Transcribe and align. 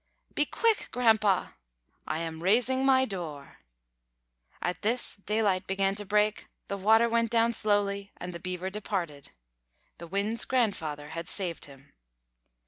"Be 0.33 0.45
quick, 0.47 0.87
Grandpa!" 0.89 1.49
"I 2.07 2.21
am 2.21 2.41
raising 2.41 2.83
my 2.83 3.05
door." 3.05 3.57
At 4.59 4.81
this, 4.81 5.15
daylight 5.17 5.67
began 5.67 5.93
to 5.93 6.07
break, 6.07 6.47
the 6.69 6.75
water 6.77 7.07
went 7.07 7.29
down 7.29 7.53
slowly, 7.53 8.11
and 8.17 8.33
the 8.33 8.39
Beaver 8.39 8.71
departed. 8.71 9.29
The 9.99 10.07
Wind's 10.07 10.43
Grandfather 10.43 11.09
had 11.09 11.29
saved 11.29 11.65
him. 11.65 11.93